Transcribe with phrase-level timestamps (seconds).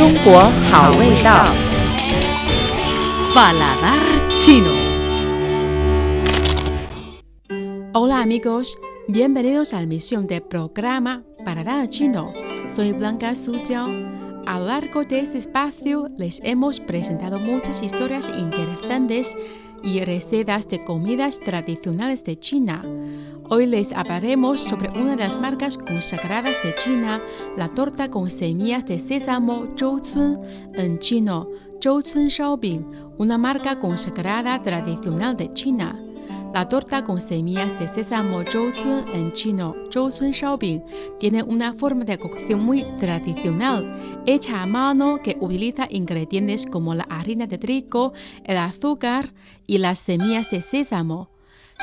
[0.00, 0.38] 中国
[0.70, 1.46] 好味道。
[3.34, 4.72] Paladar chino.
[7.92, 8.78] Hola amigos,
[9.08, 12.32] bienvenidos a la emisión del programa Paladar chino.
[12.68, 13.88] Soy Blanca Sujiao.
[14.46, 19.36] A lo largo de este espacio les hemos presentado muchas historias interesantes
[19.83, 22.83] y recetas de comidas tradicionales de China.
[23.49, 27.21] Hoy les hablaremos sobre una de las marcas consagradas de China,
[27.57, 30.39] la torta con semillas de sésamo Zhouzun,
[30.73, 31.49] en chino
[31.81, 32.85] Zhouzun Shaobing,
[33.17, 36.10] una marca consagrada tradicional de China.
[36.53, 40.83] La torta con semillas de sésamo Zhouzun, en chino Zhouzun Shaobing,
[41.17, 47.03] tiene una forma de cocción muy tradicional, hecha a mano que utiliza ingredientes como la
[47.03, 48.11] harina de trigo,
[48.43, 49.33] el azúcar
[49.65, 51.29] y las semillas de sésamo.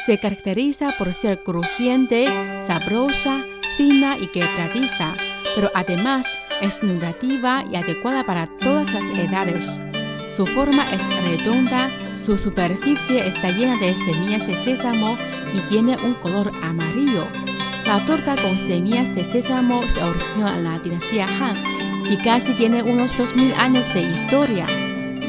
[0.04, 3.42] Se caracteriza por ser crujiente, sabrosa,
[3.78, 5.14] fina y quebradiza,
[5.54, 9.80] pero además es nutritiva y adecuada para todas las edades.
[10.29, 15.16] Su forma es redonda, su superficie está llena de semillas de sésamo
[15.54, 17.26] y tiene un color amarillo.
[17.87, 21.56] La torta con semillas de sésamo se originó en la dinastía Han
[22.12, 24.66] y casi tiene unos 2000 años de historia.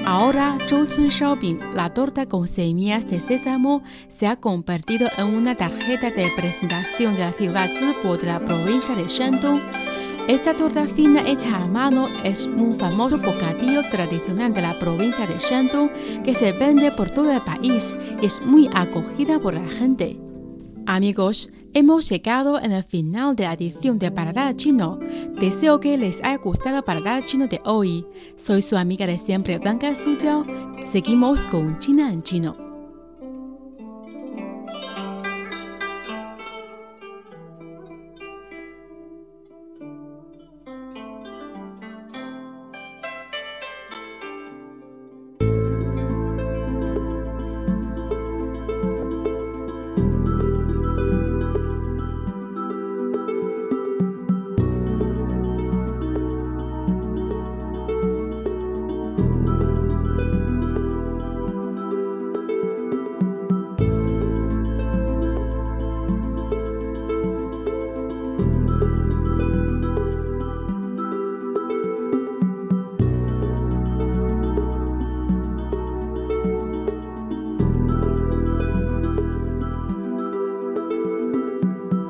[0.06, 6.10] Ahora, Zhouzun Shaobing, la torta con semillas de sésamo, se ha convertido en una tarjeta
[6.12, 9.62] de presentación de la ciudad Zibo de la provincia de Shandong.
[10.28, 15.40] Esta torta fina hecha a mano es un famoso bocadillo tradicional de la provincia de
[15.40, 15.90] Shandong
[16.24, 20.18] que se vende por todo el país y es muy acogida por la gente.
[20.86, 25.00] Amigos, hemos llegado en el final de la edición de Paladar Chino.
[25.40, 28.06] Deseo que les haya gustado Paladar Chino de hoy.
[28.36, 30.46] Soy su amiga de siempre, Blanca Sujiao.
[30.86, 32.69] Seguimos con China en Chino.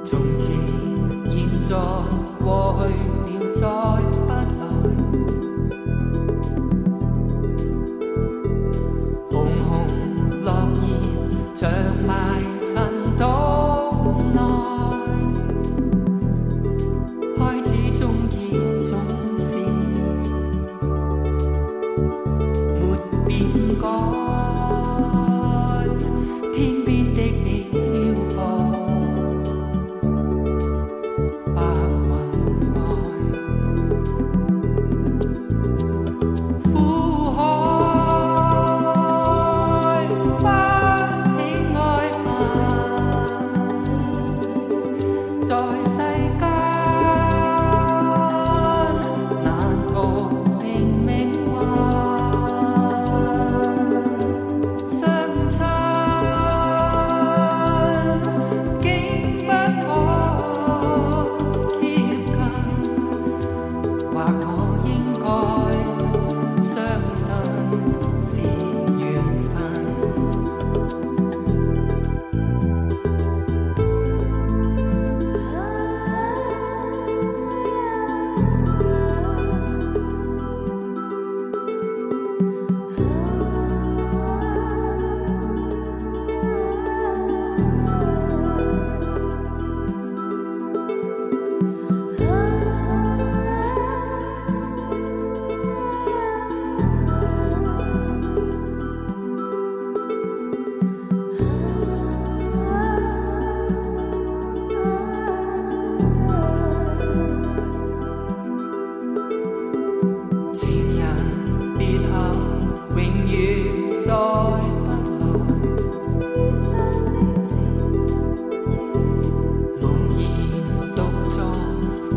[0.09, 0.49] 从前、
[1.25, 1.69] 现在、
[2.43, 2.43] 过
[2.97, 3.61] 去了，再
[4.09, 4.31] 不来。
[9.29, 9.69] 红红
[10.41, 10.47] 落
[10.81, 10.83] 叶，
[11.53, 11.61] 长
[12.07, 12.09] 埋
[12.65, 12.73] 尘
[13.15, 13.21] 土
[14.33, 14.37] 内。
[17.37, 18.35] 开始终结，
[18.87, 18.91] 总
[19.37, 19.47] 是
[22.79, 22.81] 没
[23.27, 23.29] 变
[23.79, 23.83] 改。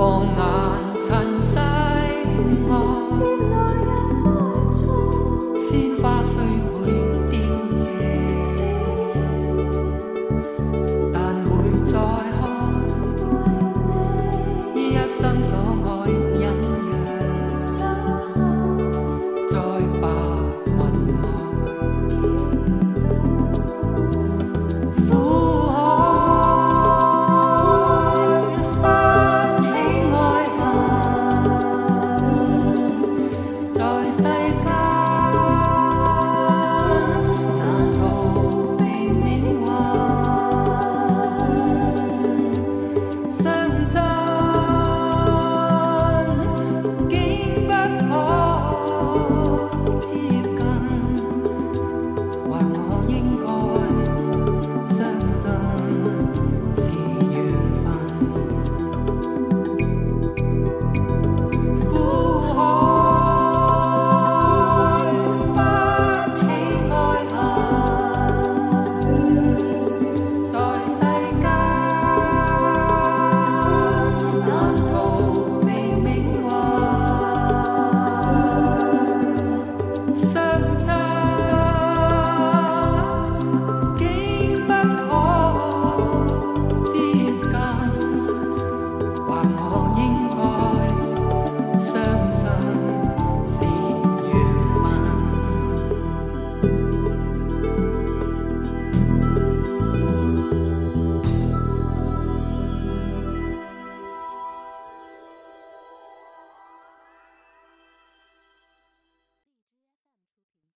[0.02, 1.41] 放眼亲